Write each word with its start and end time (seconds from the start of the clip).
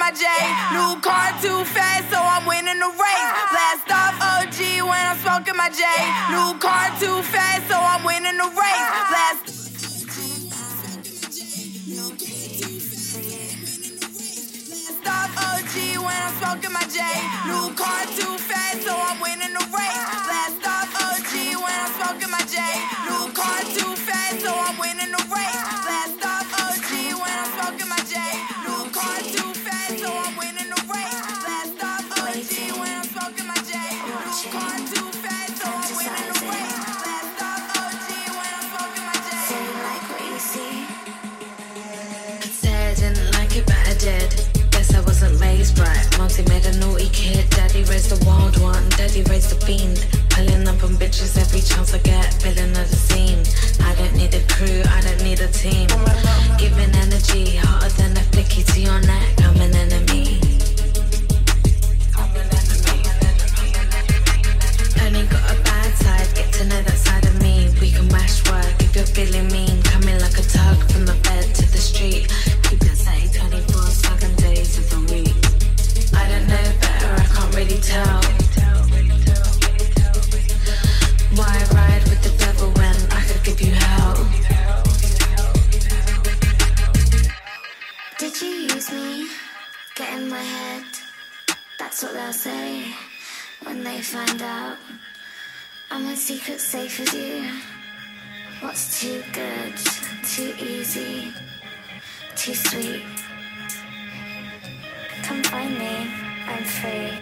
my 0.00 0.10
J. 0.16 0.24
New 0.72 0.98
car 1.04 1.28
too 1.44 1.62
fast, 1.62 2.08
so 2.08 2.16
I'm 2.16 2.46
winning 2.48 2.80
the 2.80 2.88
race. 2.88 3.30
Blast 3.52 3.92
off 3.92 4.16
OG 4.16 4.58
when 4.88 4.96
I'm 4.96 5.18
smoking 5.20 5.56
my 5.60 5.68
J. 5.68 5.84
New 6.32 6.56
car 6.56 6.88
too 6.96 7.20
fast, 7.20 7.68
so 7.68 7.76
I'm 7.76 8.02
winning 8.02 8.38
the 8.40 8.48
race. 8.48 8.88
Blast. 9.12 9.44
Stop 15.04 15.30
OG 15.36 15.74
when 16.00 16.16
I'm 16.16 16.32
smoking 16.40 16.72
my 16.72 16.84
J. 16.88 17.04
New 17.44 17.68
car 17.76 18.00
too 18.16 18.34
fast, 18.40 18.80
so 18.82 18.96
I'm 18.96 19.20
winning 19.20 19.52
the 19.52 19.64
race. 19.68 20.00
Last 20.32 20.64
off 20.64 20.96
OG 20.96 21.60
when 21.60 21.76
I'm 21.76 21.92
smoking 22.00 22.30
my 22.32 22.40
J. 22.48 22.56
New 23.04 23.28
car 23.36 23.60
too 23.76 23.92
fast, 24.00 24.40
so 24.40 24.48
I'm 24.48 24.78
winning 24.80 25.12
the 25.12 25.18
race. 25.18 25.19
Daddy 47.80 47.92
raised 47.92 48.10
the 48.10 48.26
wild 48.26 48.60
one, 48.60 48.86
daddy 48.90 49.22
raised 49.22 49.48
the 49.48 49.64
fiend. 49.64 50.06
Pulling 50.28 50.68
up 50.68 50.84
on 50.84 50.96
bitches 50.96 51.38
every 51.38 51.62
chance 51.62 51.94
I 51.94 51.98
get, 52.00 52.38
building 52.42 52.76
at 52.76 52.86
the 52.86 52.96
scene. 52.96 53.40
I 53.80 53.94
don't 53.94 54.14
need 54.16 54.34
a 54.34 54.42
crew, 54.52 54.82
I 54.86 55.00
don't 55.00 55.22
need 55.24 55.40
a 55.40 55.48
team. 55.48 55.88
Giving 56.58 56.94
energy 56.94 57.56
hotter 57.56 57.88
than 57.96 58.12
a 58.18 58.20
flicky 58.32 58.70
to 58.74 58.80
your 58.82 59.00
neck. 59.00 59.39
find 94.10 94.42
out. 94.42 94.76
I'm 95.88 96.04
in 96.04 96.16
secret 96.16 96.60
safe 96.60 96.98
with 96.98 97.14
you. 97.14 97.48
What's 98.58 99.00
too 99.00 99.22
good, 99.32 99.72
too 100.24 100.52
easy, 100.58 101.32
too 102.34 102.54
sweet? 102.54 103.04
Come 105.22 105.44
find 105.44 105.78
me, 105.78 106.10
I'm 106.48 106.64
free, 106.64 107.12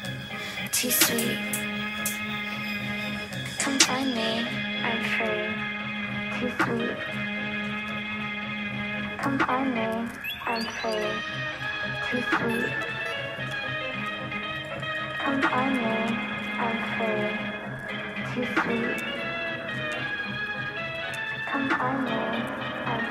too 0.72 0.90
sweet. 0.90 1.38
Come 3.58 3.78
find 3.80 4.14
me, 4.14 4.48
I'm 4.88 5.04
free, 5.12 5.46
too 6.40 6.50
sweet. 6.64 6.96
Come 9.18 9.38
find 9.40 9.74
me, 9.74 9.88
I'm 10.46 10.64
free, 10.78 11.10
too 12.08 12.22
sweet. 12.32 12.72
Come 15.18 15.42
find 15.42 15.76
me 15.76 16.27
and 16.60 16.78
say, 16.98 17.18
too 18.34 18.44
sweet. 18.62 19.02
Come 21.46 21.68
by 21.68 21.92
me 22.00 22.12
and 22.86 23.02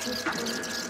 too 0.00 0.14
sweet. 0.14 0.89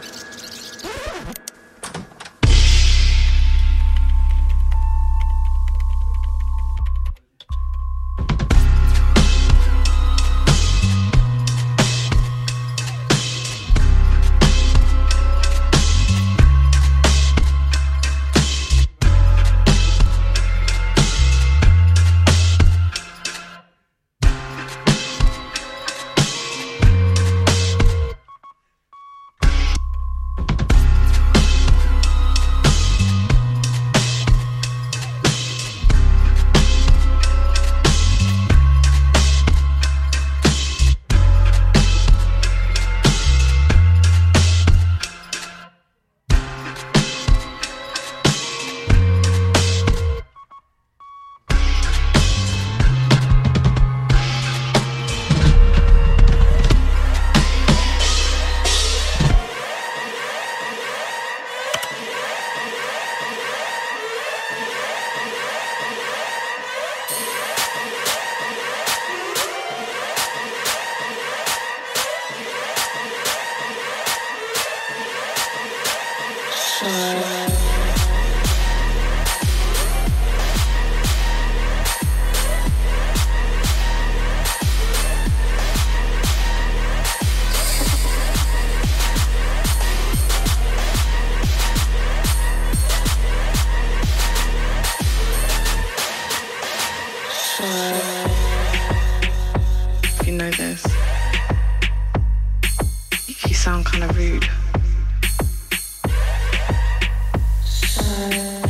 sound 103.61 103.85
kind 103.85 104.02
of 104.02 104.17
rude. 104.17 104.49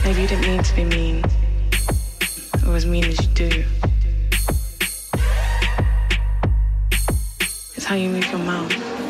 Maybe 0.02 0.22
you 0.22 0.26
didn't 0.26 0.40
mean 0.48 0.62
to 0.64 0.74
be 0.74 0.84
mean, 0.84 1.24
or 2.66 2.74
as 2.74 2.86
mean 2.86 3.04
as 3.04 3.20
you 3.20 3.28
do. 3.34 3.64
It's 7.76 7.84
how 7.84 7.94
you 7.94 8.08
move 8.08 8.28
your 8.32 8.40
mouth. 8.40 9.09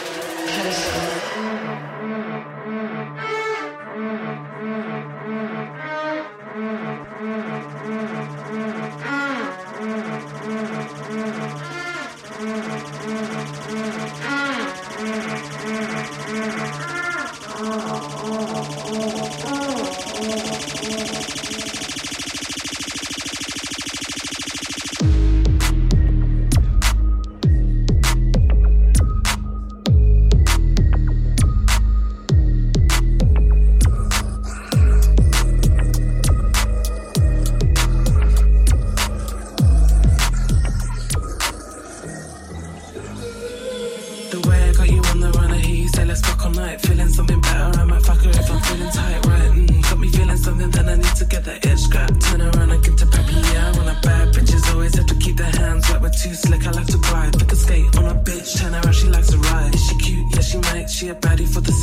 She 61.71 61.77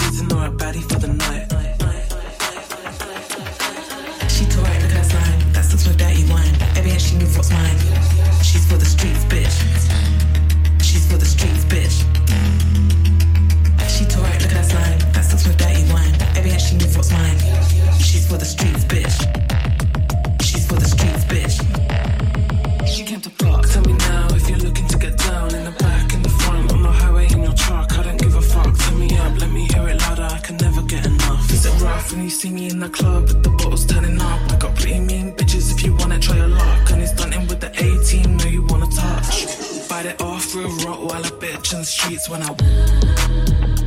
right, 4.61 4.77
look 4.83 4.93
at 4.93 4.99
her 4.99 5.05
slime. 5.05 5.41
That 5.53 5.65
sucks 5.65 5.89
with 5.89 5.97
dirty 5.97 6.25
wine. 6.31 6.55
Every 6.77 6.91
inch 6.91 7.01
she 7.03 7.17
moves 7.17 7.35
what's 7.37 7.51
mine. 7.51 7.79
She's 8.43 8.67
for 8.69 8.77
the 8.77 8.85
streets, 8.85 9.25
bitch. 9.25 9.57
She's 10.83 11.11
for 11.11 11.17
the 11.17 11.25
streets, 11.25 11.65
bitch. 11.65 12.05
She 13.89 14.05
right, 14.05 14.43
look 14.43 14.53
at 14.53 14.59
her 14.59 14.63
slime. 14.63 14.99
That 15.13 15.25
sucks 15.25 15.47
with 15.47 15.57
dirty 15.57 15.91
wine. 15.93 16.15
Every 16.37 16.51
inch 16.51 16.63
she 16.63 16.75
moves 16.75 16.95
what's 16.97 17.11
mine. 17.11 17.39
She's 17.99 18.27
for 18.29 18.37
the 18.37 18.45
streets, 18.45 18.85
bitch. 18.85 19.17
She's 20.43 20.67
for 20.67 20.75
the 20.75 20.87
streets, 20.87 21.25
bitch. 21.25 21.63
She 22.87 23.05
came 23.05 23.23
to 23.23 23.31
block. 23.31 23.67
Tell 23.67 23.83
me 23.83 23.98
When 32.11 32.25
you 32.25 32.31
see 32.31 32.49
me 32.49 32.71
in 32.71 32.79
the 32.79 32.89
club 32.89 33.25
with 33.25 33.43
the 33.43 33.51
bottles 33.51 33.85
turning 33.85 34.19
up? 34.19 34.41
I 34.51 34.57
got 34.57 34.75
pretty 34.77 34.99
mean 34.99 35.35
bitches 35.35 35.73
if 35.73 35.85
you 35.85 35.95
wanna 35.95 36.19
try 36.19 36.37
your 36.37 36.49
luck. 36.49 36.91
And 36.91 37.03
it's 37.03 37.13
stunting 37.13 37.47
with 37.49 37.61
the 37.61 37.69
A 37.69 38.05
team, 38.05 38.37
know 38.39 38.47
you 38.47 38.65
wanna 38.67 38.87
touch. 38.87 39.47
Bite 39.89 40.07
it 40.07 40.23
off 40.23 40.55
real 40.55 40.71
rock 40.87 41.01
while 41.01 41.25
I 41.25 41.29
bitch 41.29 41.75
in 41.75 41.81
the 41.81 41.85
streets 41.85 42.29
when 42.31 42.43
I. 42.43 43.78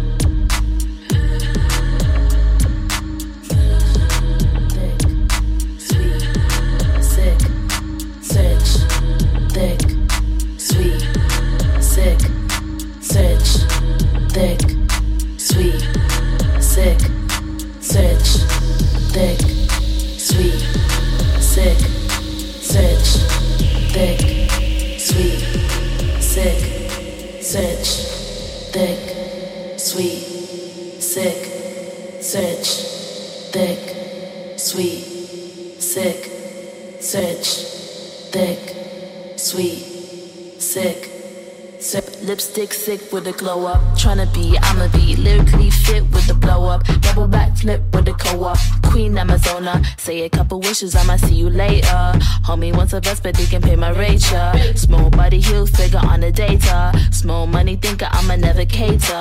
Lipstick 42.54 42.74
sick 42.74 43.14
with 43.14 43.28
a 43.28 43.32
glow 43.32 43.66
up. 43.66 43.80
Tryna 43.96 44.28
be, 44.34 44.58
I'ma 44.62 44.90
be 44.90 45.16
lyrically 45.16 45.70
fit 45.70 46.04
with 46.12 46.28
the 46.28 46.34
blow 46.34 46.66
up. 46.66 46.84
Double 47.00 47.26
back 47.26 47.56
flip 47.56 47.82
with 47.94 48.04
the 48.04 48.12
co 48.12 48.44
op. 48.44 48.58
Queen 48.84 49.14
Amazona. 49.14 49.86
Say 49.98 50.24
a 50.24 50.30
couple 50.30 50.60
wishes, 50.60 50.94
I'ma 50.94 51.16
see 51.16 51.36
you 51.36 51.50
later. 51.50 52.12
Homie 52.44 52.76
wants 52.76 52.92
a 52.92 53.00
vest, 53.00 53.24
but 53.24 53.38
he 53.38 53.46
can 53.46 53.62
pay 53.62 53.78
my 53.78 53.92
rate. 53.92 54.30
yeah. 54.30 54.74
Small 54.74 55.10
body, 55.10 55.40
heel 55.40 55.66
figure 55.66 56.00
on 56.00 56.20
the 56.20 56.32
data. 56.34 56.92
Small 57.12 57.48
money 57.48 57.78
thinker, 57.78 58.10
I'ma 58.12 58.36
never 58.36 58.66
cater. 58.66 59.14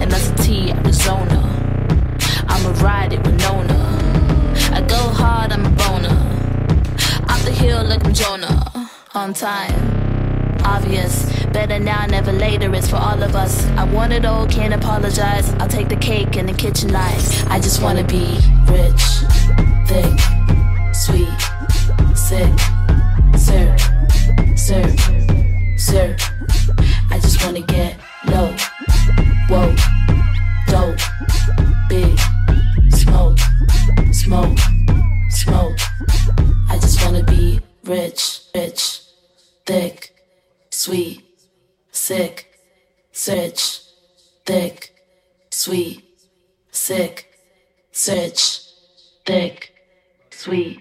And 0.00 0.10
that's 0.10 0.30
a 0.30 0.34
T, 0.36 0.72
Arizona. 0.72 1.44
I'ma 2.48 2.70
ride 2.82 3.12
it 3.12 3.22
with 3.22 3.38
Nona. 3.38 3.78
I 4.72 4.80
go 4.80 4.96
hard, 4.96 5.52
I'm 5.52 5.66
a 5.66 5.70
boner. 5.70 6.16
Off 7.28 7.44
the 7.44 7.52
hill 7.52 7.84
like 7.84 8.02
I'm 8.06 8.14
Jonah. 8.14 8.88
On 9.14 9.34
time. 9.34 9.97
Obvious. 10.64 11.24
Better 11.46 11.78
now, 11.78 12.06
never 12.06 12.32
later. 12.32 12.72
It's 12.74 12.88
for 12.88 12.96
all 12.96 13.22
of 13.22 13.34
us. 13.34 13.66
I 13.76 13.84
want 13.84 14.12
it 14.12 14.24
all, 14.24 14.46
can't 14.46 14.74
apologize. 14.74 15.50
I'll 15.54 15.68
take 15.68 15.88
the 15.88 15.96
cake 15.96 16.36
and 16.36 16.48
the 16.48 16.52
kitchen 16.52 16.92
lights. 16.92 17.44
I 17.46 17.58
just 17.58 17.82
wanna 17.82 18.04
be 18.04 18.38
rich, 18.66 19.02
thick, 19.86 20.18
sweet, 20.92 21.28
sick, 22.14 22.52
sir, 23.36 23.76
sir, 24.56 24.84
sir. 25.76 26.16
I 27.10 27.18
just 27.20 27.42
wanna 27.44 27.60
get 27.62 27.96
low, 28.26 28.54
whoa, 29.48 29.74
sweet, 45.68 46.02
sick, 46.70 47.26
search, 47.92 48.62
thick, 49.26 49.74
sweet, 50.30 50.80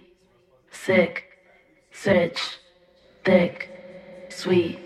sick, 0.72 1.26
search, 1.92 2.40
thick, 3.26 3.70
sweet, 4.30 4.80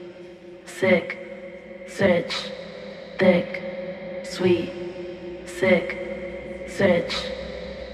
sick, 0.65 1.19
search, 1.87 2.33
thick, 3.19 4.23
sweet, 4.23 4.71
sick, 5.45 6.65
search, 6.67 7.13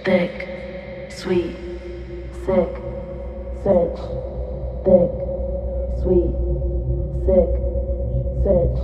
thick, 0.05 1.11
sweet, 1.11 1.57
sick, 2.45 2.71
search, 3.65 3.99
thick, 4.87 5.11
sweet, 5.99 6.35
sick, 7.27 7.51
search, 8.47 8.79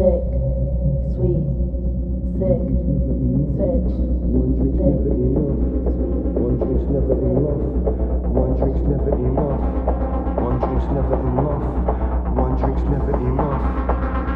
thick, 0.00 0.24
sweet, 1.12 1.59
sick, 2.40 2.56
sick, 3.60 3.84
One 4.32 4.56
drink's 4.56 4.88
never 4.88 5.12
enough. 5.12 5.60
One 6.40 6.56
drink's 6.56 6.88
never 6.88 7.12
enough. 7.20 7.60
One 8.32 8.52
drink's 8.56 8.80
never 8.88 9.12
enough. 9.12 9.60
One 10.40 10.56
drink's 10.58 10.88
never 10.88 11.16
enough. 11.20 11.60
One 12.40 12.56
drink's 12.60 12.86
never 12.88 13.12
enough. 13.20 13.60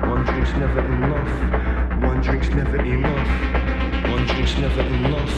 One 0.05 0.23
drink's 0.25 0.53
never 0.53 0.81
enough. 0.85 1.33
One 2.05 2.25
drink's 2.27 2.51
never 2.53 2.77
enough. 2.77 3.25
One 4.05 4.25
drink's 4.27 4.57
never 4.59 4.83
enough. 4.83 5.33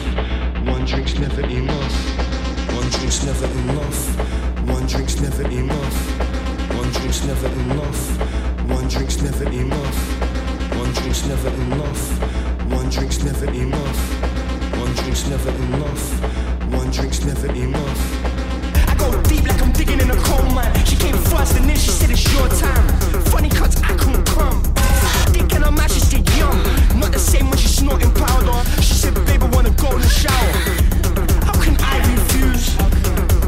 One 0.67 0.85
drink's 0.85 1.19
never 1.19 1.45
enough. 1.47 1.95
One 2.67 2.89
drink's 2.89 3.23
never 3.23 3.47
enough. 3.47 4.17
One 4.67 4.85
drink's 4.87 5.21
never 5.21 5.43
enough. 5.47 5.97
One 6.75 6.91
drink's 6.91 7.23
never 7.23 7.47
enough. 7.47 8.01
One 8.69 8.87
drink's 8.89 9.21
never 9.21 9.49
enough. 9.51 9.99
One 10.77 10.91
drink's 10.91 11.25
never 11.27 11.49
enough. 11.49 12.56
One 12.69 12.89
drink's 12.89 13.23
never 13.23 13.45
enough. 13.45 13.99
One 14.77 14.93
drink's 14.95 15.27
never 15.29 15.49
enough. 15.49 16.19
One 16.73 16.91
drink's 16.91 17.23
never 17.23 17.47
enough. 17.53 18.25
I 18.89 18.95
go 18.97 19.21
deep 19.23 19.47
like 19.47 19.61
I'm 19.61 19.71
digging 19.71 19.99
in 19.99 20.09
a 20.11 20.15
coal 20.15 20.43
mine. 20.51 20.73
She 20.85 20.95
came 20.95 21.15
first 21.15 21.55
and 21.57 21.69
then 21.69 21.77
she 21.77 21.89
said 21.89 22.09
it's 22.11 22.23
your 22.33 22.47
time. 22.49 22.87
Funny 23.31 23.49
cuts, 23.49 23.81
I 23.83 23.95
couldn't 23.95 24.25
come. 24.25 24.61
Thinking 25.33 25.63
I'm 25.63 25.77
actually 25.79 26.01
still 26.01 26.23
young. 26.37 26.61
Not 26.99 27.11
the 27.11 27.19
same 27.19 27.49
when 27.49 27.57
she's 27.57 27.75
snorting 27.75 28.11
powder. 28.13 28.63
She 28.81 28.93
said, 28.93 29.13
baby, 29.25 29.45
wanna 29.51 29.71
go 29.71 29.91
in 29.95 30.01
the 30.01 30.09
shower. 30.09 30.51
How 31.47 31.55
can 31.63 31.75
I 31.79 31.97
refuse? 32.13 32.75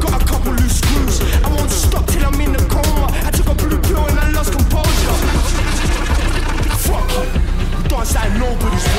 Got 0.00 0.22
a 0.22 0.24
couple 0.24 0.52
loose 0.52 0.78
screws. 0.78 1.20
I 1.44 1.48
won't 1.54 1.70
stop 1.70 2.06
till 2.06 2.24
I'm 2.24 2.40
in 2.40 2.52
the 2.52 2.64
coma. 2.68 3.08
I 3.26 3.30
took 3.30 3.48
a 3.48 3.54
blue 3.54 3.80
pill 3.80 4.06
and 4.06 4.18
I 4.18 4.30
lost 4.32 4.52
composure. 4.52 5.16
Fuck 6.88 7.10
you. 7.12 7.88
Dance 7.88 8.14
like 8.14 8.32
nobody's 8.38 8.89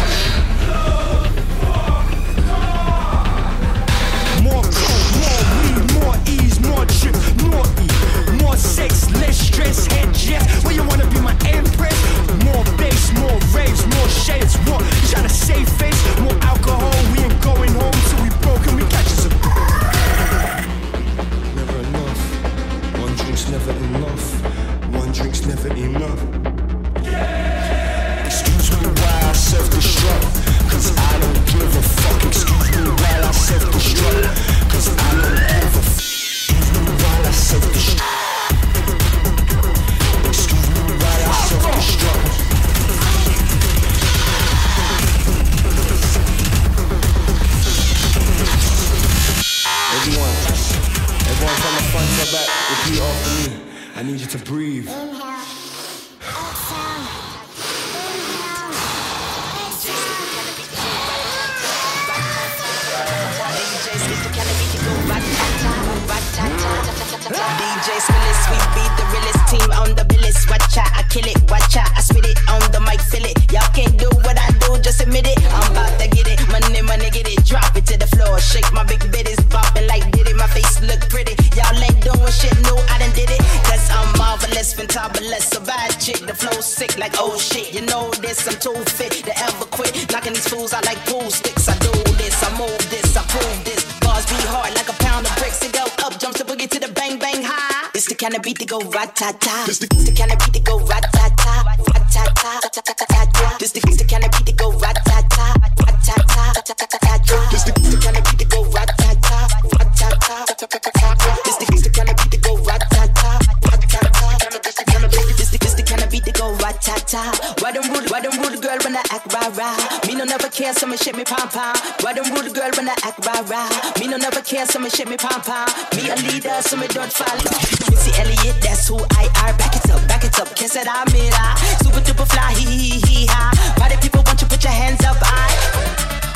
ta 116.82 116.96
ta. 117.06 117.24
Why 117.62 117.72
don't 117.72 117.88
rude, 117.94 118.10
why 118.10 118.20
don't 118.22 118.38
rude 118.42 118.62
girl 118.62 118.78
when 118.84 118.96
I 118.98 119.04
act 119.12 119.32
rah 119.34 119.50
rah? 119.54 119.78
Me 120.08 120.16
no 120.16 120.26
never 120.26 120.50
care, 120.50 120.74
so 120.74 120.88
me 120.88 120.98
shake 120.98 121.16
me 121.16 121.24
pom 121.24 121.48
pom. 121.50 121.76
Why 122.02 122.14
don't 122.14 122.30
rude 122.34 122.54
girl 122.54 122.72
when 122.76 122.90
I 122.90 122.96
act 123.04 123.26
rah 123.26 123.42
rah? 123.48 123.70
Me 124.00 124.08
no 124.08 124.18
never 124.18 124.42
care, 124.42 124.66
so 124.66 124.80
me 124.80 124.90
shake 124.90 125.10
me 125.10 125.18
pom 125.18 125.42
pom. 125.42 125.70
Me 125.96 126.10
a 126.10 126.16
leader, 126.28 126.58
so 126.62 126.76
me 126.76 126.88
don't 126.88 127.12
follow. 127.14 127.52
Missy 127.90 128.12
Elliott, 128.20 128.58
that's 128.62 128.88
who 128.88 128.98
I 129.22 129.30
are. 129.46 129.54
Back 129.58 129.76
it 129.76 129.90
up, 129.92 130.02
back 130.08 130.24
it 130.26 130.38
up, 130.40 130.54
kiss 130.56 130.76
it, 130.76 130.88
I'm 130.90 131.08
it. 131.14 131.34
ah. 131.38 131.56
Super 131.84 132.02
duper 132.02 132.28
fly, 132.28 132.54
hee 132.54 132.66
hee 132.66 133.00
hee 133.06 133.26
ha. 133.30 133.52
Party 133.78 133.96
people 134.02 134.24
want 134.26 134.42
you 134.42 134.48
put 134.48 134.64
your 134.64 134.74
hands 134.74 135.04
up, 135.06 135.18
I. 135.22 135.48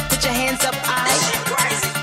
Put 0.10 0.23
your 0.23 0.34
hands 0.34 0.63
up, 0.63 0.75
I. 0.86 1.10
Hands 1.58 1.94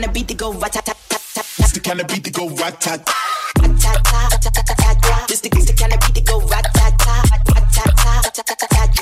cannabis, 0.00 0.22
the 0.22 0.34
cannabis, 0.34 0.34
the 0.34 0.34
go 0.34 0.52
rat 0.52 0.72
tat 0.72 0.84
tat 0.84 0.96
tat 1.08 1.22
tat. 1.34 1.46
It's 1.58 1.72
the 1.72 1.80
kind 1.80 2.00
of 2.00 2.06
beat 2.06 2.24
that 2.24 2.32
go 2.32 2.48
rat 2.50 2.80
tat 2.80 3.04
This 5.28 5.40
the, 5.40 5.48
this 5.50 5.66
the 5.66 5.74
kind 5.74 5.92
of 5.92 6.00
beat 6.00 6.14
that 6.14 6.24
go 6.26 6.40
rat 6.46 6.66
tat 6.74 6.98
tat 6.98 7.30
rat 7.30 7.66
tat 7.72 8.34
tat 8.34 8.58
tat 8.58 8.70
tat 8.70 8.97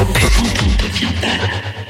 au 0.00 0.04
puissant 0.12 0.42
on 0.62 0.82
devient 0.82 1.14
pâle. 1.20 1.83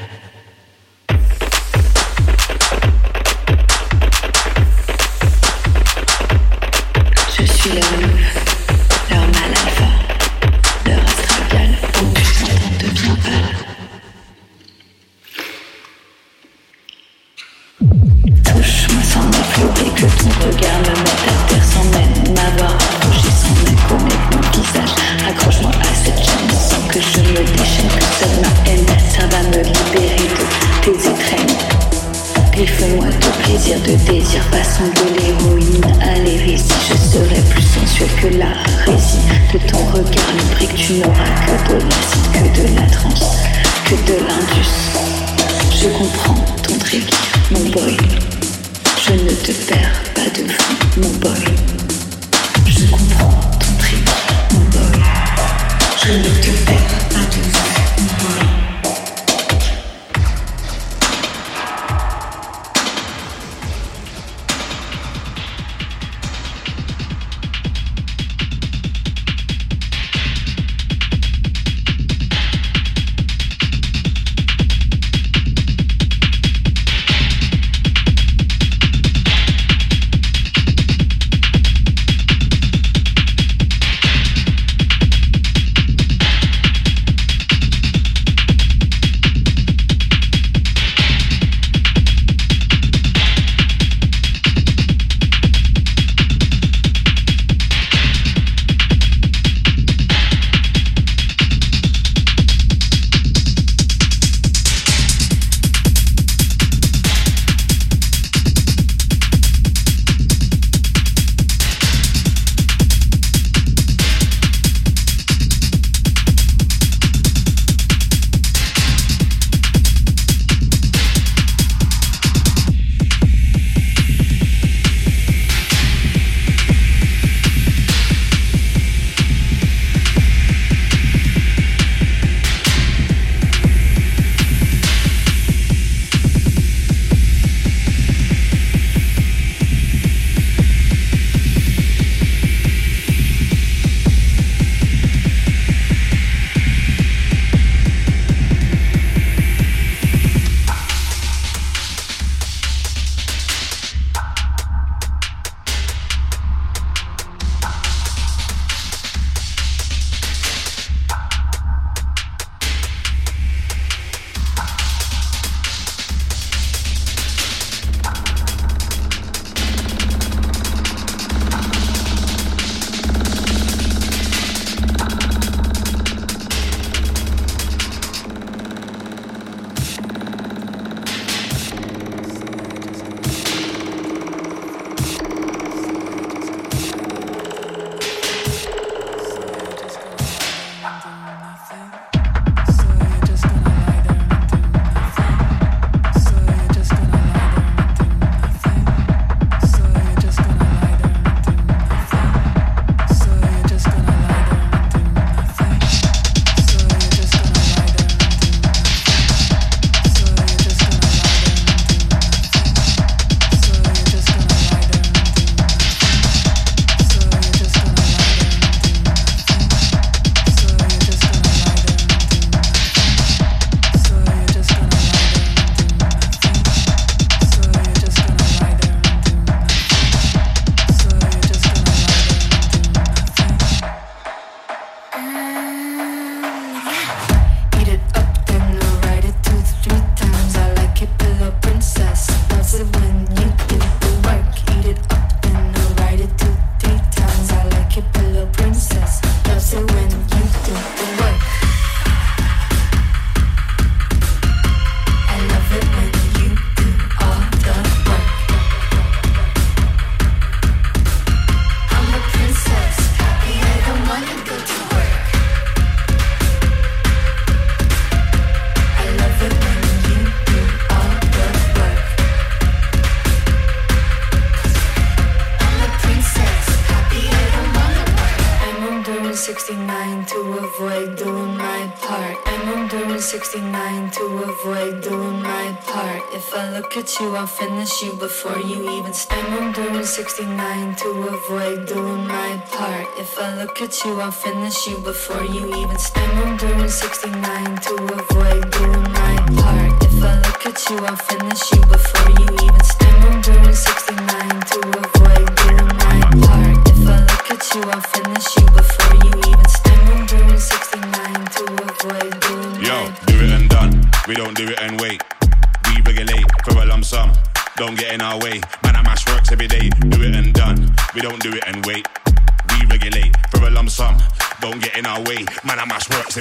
You 288.01 288.13
before 288.13 288.59
you 288.59 288.89
even 288.89 289.13
start. 289.13 289.45
I'm 289.51 289.71
doing 289.71 290.03
69 290.03 290.95
to 290.95 291.09
avoid 291.27 291.87
doing 291.87 292.27
my 292.27 292.61
part. 292.71 293.07
If 293.17 293.37
I 293.39 293.55
look 293.61 293.81
at 293.81 294.03
you, 294.03 294.19
I'll 294.19 294.31
finish 294.31 294.87
you 294.87 294.97
before 294.97 295.43
you 295.43 295.67
even 295.67 295.97
start. 295.97 296.29
I'm 296.35 296.57
doing 296.57 296.89
69 296.89 297.77
to 297.77 297.93
avoid 298.19 298.71
doing 298.71 299.03
my 299.19 299.35
part. 299.57 300.03
If 300.03 300.23
I 300.23 300.35
look 300.45 300.65
at 300.65 300.89
you, 300.89 300.97
I'll 301.05 301.15
finish 301.15 301.71
you 301.71 301.81
before 301.85 302.29
you 302.31 302.45
even 302.53 302.64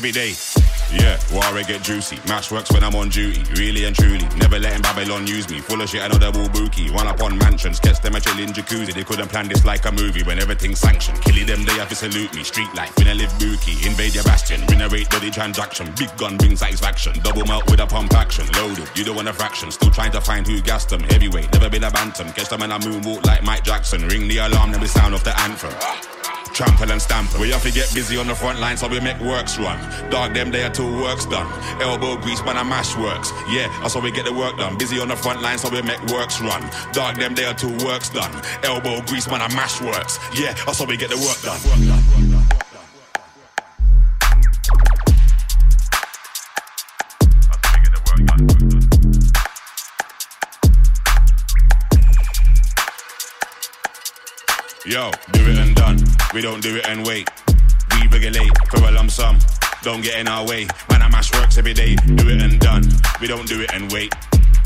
every 0.05 0.13
day. 0.13 0.35
Yeah, 0.93 1.17
war 1.33 1.63
get 1.63 1.83
juicy. 1.83 2.19
Mash 2.29 2.53
works 2.53 2.71
when 2.71 2.85
I'm 2.85 2.95
on 2.95 3.09
duty. 3.09 3.43
Really 3.57 3.87
and 3.87 3.97
truly. 3.97 4.27
Never 4.37 4.59
letting 4.59 4.83
Babylon 4.83 5.27
use 5.27 5.49
me. 5.49 5.61
Full 5.61 5.81
of 5.81 5.89
shit, 5.89 6.03
I 6.03 6.09
know 6.09 6.19
they're 6.19 6.29
all 6.29 6.49
bookie. 6.51 6.91
One 6.91 7.07
up 7.07 7.23
on 7.23 7.39
mansions. 7.39 7.81
Catch 7.81 8.03
them 8.03 8.15
a 8.15 8.21
chillin' 8.21 8.53
jacuzzi. 8.53 8.93
They 8.93 9.03
couldn't 9.03 9.29
plan 9.29 9.49
this 9.49 9.65
like 9.65 9.87
a 9.87 9.93
movie 9.93 10.23
when 10.23 10.39
everything's 10.39 10.79
sanctioned. 10.79 11.23
Killing 11.23 11.47
them, 11.47 11.65
they 11.65 11.73
have 11.81 11.89
to 11.89 11.95
salute 11.95 12.35
me. 12.35 12.45
Street 12.45 12.69
life, 12.75 12.93
I 12.99 13.15
live 13.15 13.33
bookie. 13.39 13.81
Invade 13.87 14.15
your 14.15 14.25
bastion. 14.25 14.61
Renovate 14.67 15.09
dirty 15.09 15.31
transaction. 15.31 15.91
Big 15.99 16.15
gun 16.19 16.37
brings 16.37 16.61
satisfaction. 16.61 17.19
Double 17.23 17.47
melt 17.47 17.71
with 17.71 17.81
a 17.81 17.87
pump 17.87 18.13
action. 18.13 18.45
Loaded, 18.57 18.87
you 18.95 19.05
don't 19.05 19.17
want 19.17 19.29
a 19.29 19.33
fraction. 19.33 19.71
Still 19.71 19.91
trying 19.91 20.13
to 20.13 20.21
find 20.21 20.47
who 20.47 20.61
gassed 20.61 20.91
them. 20.91 21.01
Heavyweight, 21.01 21.51
never 21.55 21.71
been 21.71 21.85
a 21.85 21.91
bantam. 21.91 22.31
Catch 22.35 22.51
them 22.51 22.63
in 22.63 22.73
a 22.73 22.79
moonwalk 22.79 23.25
like 23.25 23.43
Mike 23.43 23.65
Jackson. 23.65 24.07
Ring 24.09 24.29
the 24.29 24.37
alarm, 24.37 24.73
then 24.73 24.83
we 24.83 24.87
sound 24.87 25.15
off 25.15 25.25
the 25.25 25.35
anthem. 25.41 26.14
Trample 26.55 26.93
and 26.93 27.03
stamp. 27.03 27.37
We 27.41 27.51
have 27.51 27.65
to 27.65 27.73
get 27.73 27.93
busy 27.93 28.17
on 28.17 28.29
the 28.29 28.35
front 28.35 28.61
line 28.61 28.77
so 28.77 28.87
we 28.87 29.01
make 29.01 29.19
works 29.19 29.59
run. 29.59 29.77
Dog 30.09 30.35
them 30.35 30.53
there 30.53 30.71
till 30.71 30.89
work's 31.03 31.27
done. 31.27 31.51
Elbow 31.83 32.17
grease, 32.23 32.45
man, 32.45 32.57
I 32.57 32.63
mash 32.63 32.97
works. 32.97 33.33
Yeah, 33.49 33.67
that's 33.81 33.95
how 33.95 34.01
we 34.01 34.13
get 34.13 34.25
the 34.25 34.33
work 34.33 34.57
done. 34.57 34.79
Busy 34.79 35.01
on 35.01 35.09
the 35.09 35.17
front 35.17 35.43
line 35.43 35.59
so 35.59 35.69
we 35.69 35.83
make 35.83 36.01
works 36.07 36.41
run. 36.41 36.63
Dog 36.93 37.17
them 37.17 37.35
there 37.35 37.55
till 37.55 37.77
work's 37.85 38.09
done. 38.09 38.31
Elbow 38.63 39.03
grease, 39.03 39.29
man, 39.29 39.43
I 39.43 39.53
mash 39.53 39.81
works. 39.81 40.21
Yeah, 40.39 40.55
that's 40.65 40.79
how 40.79 40.87
we 40.87 40.97
get 40.97 41.11
the 41.11 41.17
work 41.17 41.43
done. 41.43 41.59
Yo, 54.87 55.11
do 55.33 55.41
it 55.41 55.55
done. 55.55 55.64
We 56.35 56.43
don't 56.43 56.61
do 56.61 56.75
it 56.75 56.85
and 56.89 57.07
wait. 57.07 57.31
We 57.93 58.09
regulate 58.09 58.51
for 58.69 58.79
a 58.79 58.91
lump 58.91 59.13
sum. 59.13 59.39
Don't 59.85 60.03
get 60.03 60.19
in 60.19 60.27
our 60.27 60.45
way. 60.45 60.67
Man, 60.91 61.01
I 61.01 61.09
mash 61.09 61.33
works 61.33 61.59
every 61.59 61.75
day. 61.75 61.95
Do 61.95 62.29
it 62.29 62.43
and 62.43 62.59
done. 62.59 62.83
We 63.21 63.29
don't 63.29 63.47
do 63.47 63.61
it 63.61 63.73
and 63.73 63.93
wait. 63.93 64.13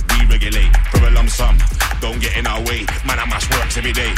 We 0.08 0.26
regulate 0.28 0.74
for 0.92 1.06
a 1.06 1.10
lump 1.10 1.28
sum. 1.28 1.58
Don't 2.00 2.20
get 2.22 2.38
in 2.38 2.46
our 2.46 2.62
way. 2.62 2.86
Man, 3.06 3.18
I 3.18 3.26
mash 3.28 3.50
works 3.50 3.76
every 3.76 3.92
day. 3.92 4.14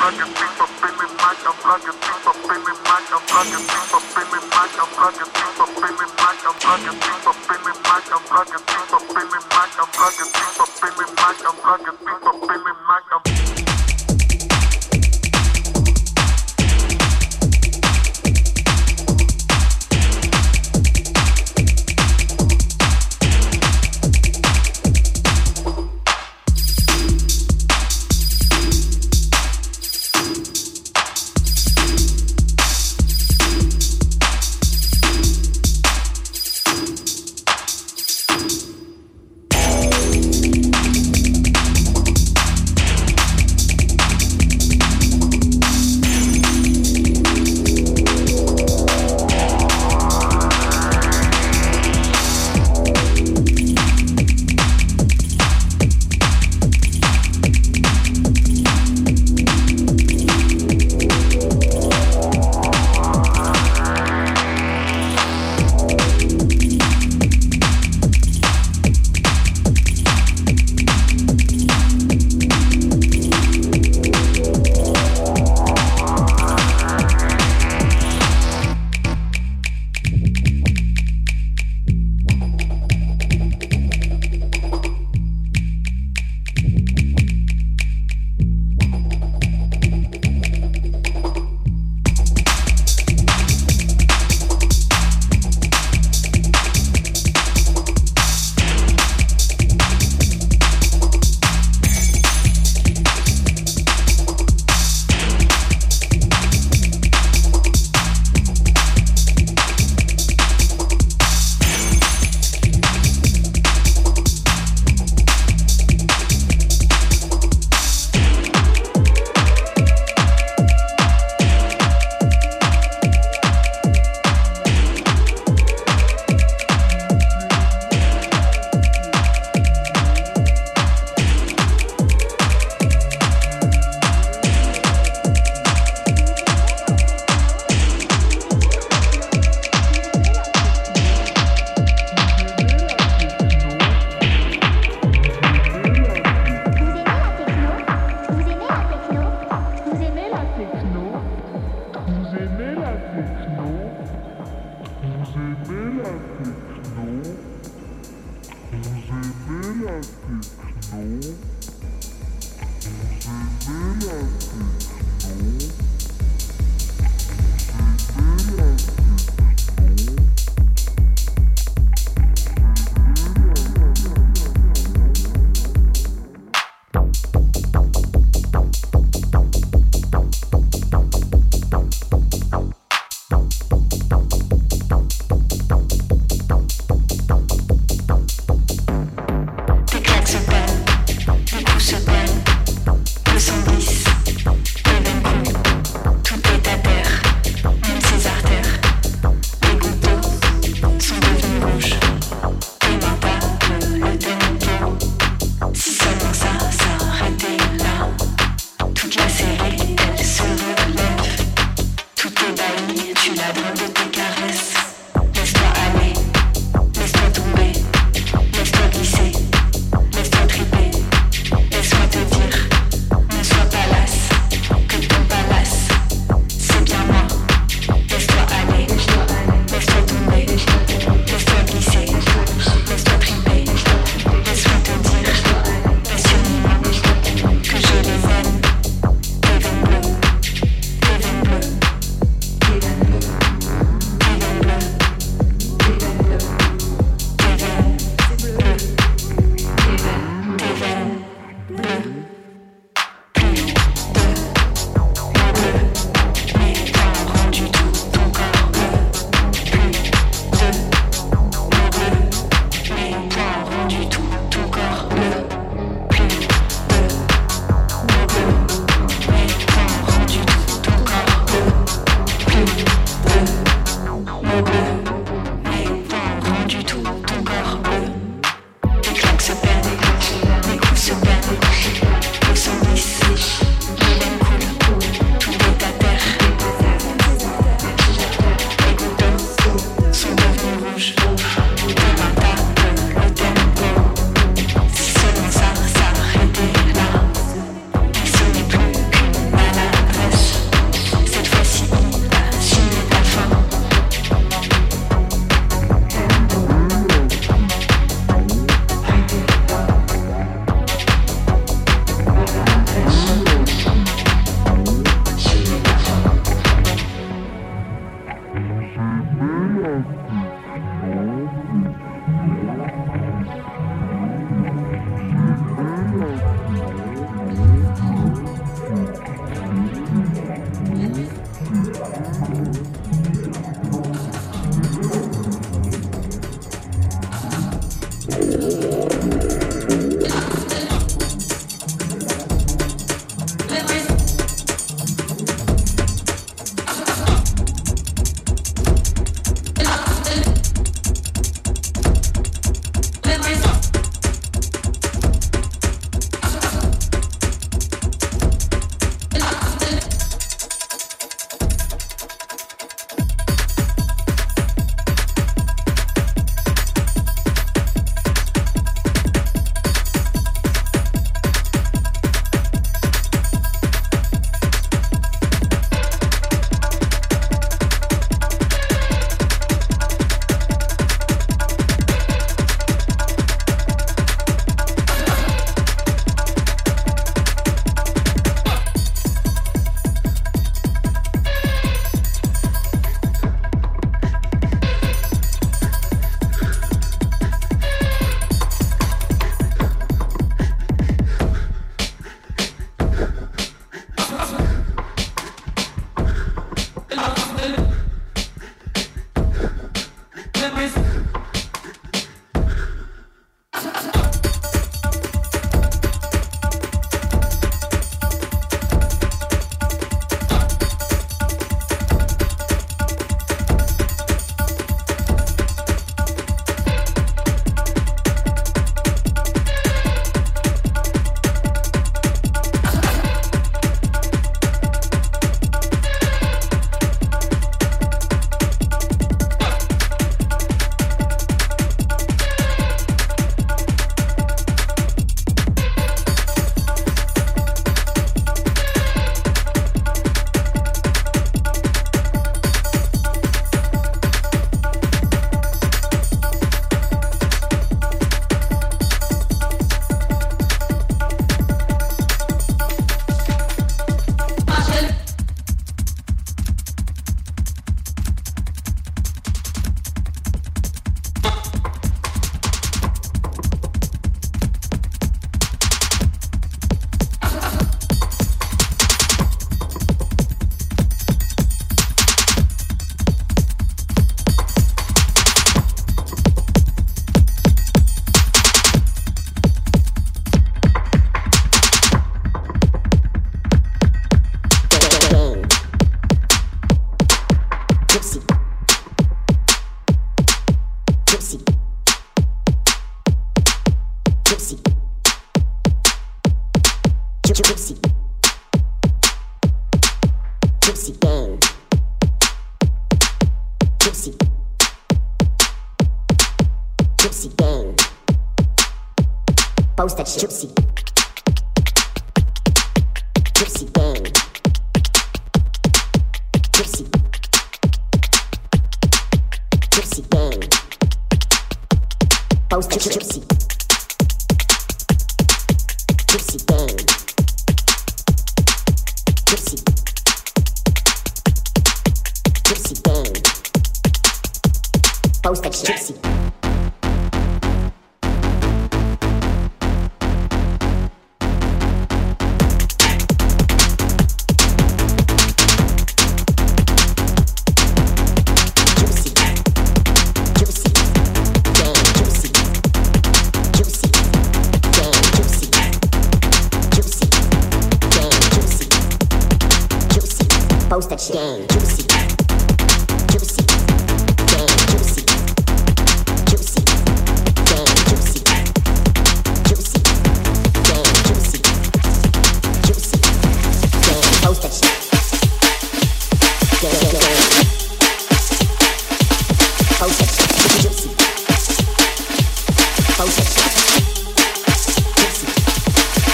plugging 0.00 0.32
deep 0.32 0.60
up 0.64 0.72
in 0.80 0.92
the 0.96 1.06
mic, 1.12 1.44
I'm 1.44 1.52
plugging 1.60 1.98
deep 2.00 2.24
up 2.24 2.40
in 2.40 2.60
the 2.64 2.72
mic, 2.72 3.04
I'm 3.12 3.20
plugging 3.28 3.64
deep 3.68 3.92
up 3.92 4.16
in 4.16 4.26
the 4.32 4.40
mic, 4.48 4.72
I'm 4.80 4.88
plugging 4.96 5.28
deep 5.28 5.60
up 5.60 5.68
in 5.76 5.92
the 6.00 6.06
mic, 6.16 6.40
I'm 6.40 6.56
plugging 6.56 7.00
deep 7.04 7.26
up 7.28 7.36
in 7.36 7.60
the 7.60 7.72
mic, 7.84 8.08
I'm 8.08 8.22
plugging 8.24 8.64
deep 8.64 8.92
up 8.96 9.04
in 9.12 9.26
the 9.28 9.40
mic, 9.44 9.72
I'm 9.76 9.88
plugging 9.92 10.39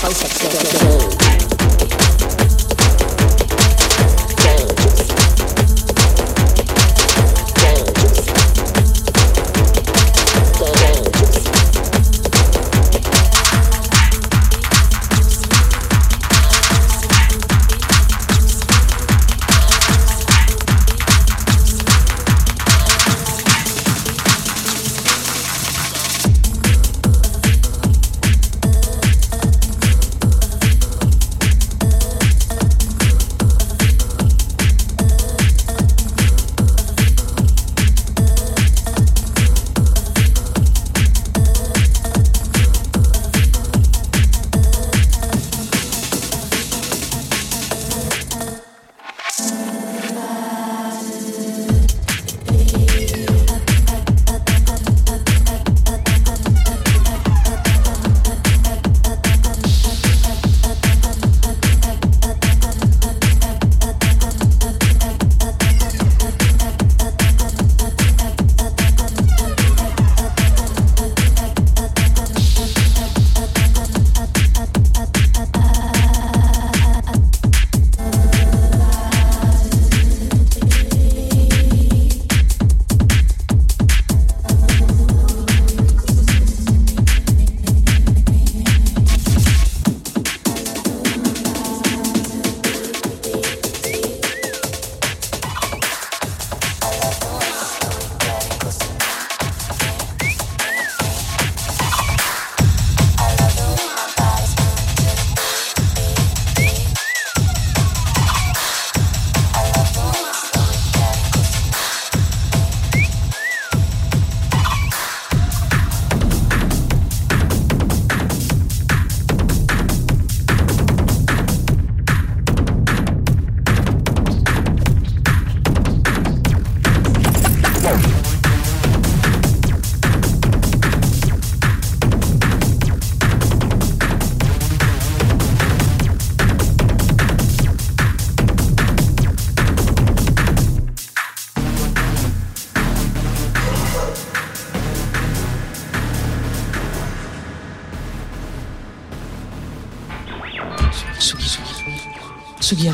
House 0.02 0.22
of 0.24 0.85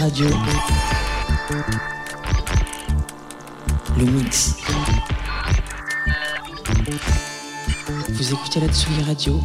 Radio. 0.03 0.27
Le 3.97 4.05
mix. 4.05 4.57
Vous 8.09 8.33
écoutez 8.33 8.59
la 8.59 8.67
Tsugi 8.67 9.03
Radio 9.05 9.39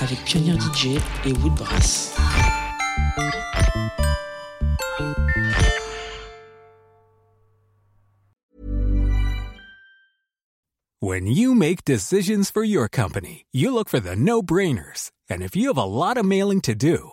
avec 0.00 0.24
Pioneer 0.24 0.58
DJ 0.58 0.98
et 1.24 1.32
Woodbrass. 1.34 2.16
When 10.98 11.28
you 11.28 11.54
make 11.54 11.84
decisions 11.84 12.50
for 12.50 12.64
your 12.64 12.88
company, 12.88 13.46
you 13.52 13.72
look 13.72 13.88
for 13.88 14.00
the 14.00 14.16
no 14.16 14.42
brainers. 14.42 15.12
And 15.28 15.42
if 15.42 15.54
you 15.54 15.68
have 15.68 15.78
a 15.78 15.84
lot 15.84 16.16
of 16.18 16.24
mailing 16.24 16.60
to 16.62 16.74
do, 16.74 17.12